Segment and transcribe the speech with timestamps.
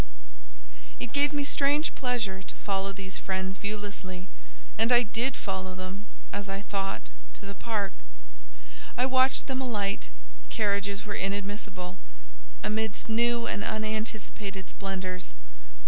[0.99, 4.25] It gave me strange pleasure to follow these friends viewlessly,
[4.75, 7.03] and I did follow them, as I thought,
[7.35, 7.93] to the park.
[8.97, 10.09] I watched them alight
[10.49, 11.97] (carriages were inadmissible)
[12.63, 15.35] amidst new and unanticipated splendours.